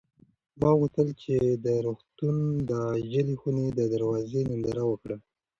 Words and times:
ما 0.59 0.69
غوښتل 0.79 1.07
چې 1.23 1.35
د 1.65 1.67
روغتون 1.85 2.35
د 2.69 2.71
عاجلې 2.91 3.35
خونې 3.41 3.67
د 3.73 3.79
دروازې 3.93 4.41
ننداره 4.49 4.83
وکړم. 4.87 5.19